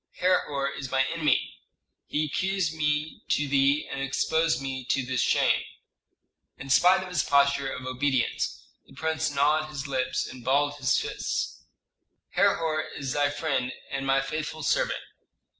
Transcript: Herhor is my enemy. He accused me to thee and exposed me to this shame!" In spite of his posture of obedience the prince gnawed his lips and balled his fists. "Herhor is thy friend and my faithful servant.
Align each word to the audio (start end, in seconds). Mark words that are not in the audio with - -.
Herhor 0.17 0.67
is 0.67 0.89
my 0.89 1.03
enemy. 1.13 1.59
He 2.07 2.25
accused 2.25 2.73
me 2.73 3.21
to 3.29 3.47
thee 3.47 3.87
and 3.87 4.01
exposed 4.01 4.59
me 4.59 4.83
to 4.85 5.05
this 5.05 5.21
shame!" 5.21 5.61
In 6.57 6.71
spite 6.71 7.03
of 7.03 7.09
his 7.09 7.21
posture 7.21 7.71
of 7.71 7.85
obedience 7.85 8.63
the 8.87 8.93
prince 8.95 9.29
gnawed 9.29 9.69
his 9.69 9.85
lips 9.87 10.25
and 10.25 10.43
balled 10.43 10.77
his 10.77 10.97
fists. 10.97 11.61
"Herhor 12.31 12.81
is 12.97 13.13
thy 13.13 13.29
friend 13.29 13.73
and 13.91 14.07
my 14.07 14.21
faithful 14.21 14.63
servant. 14.63 15.03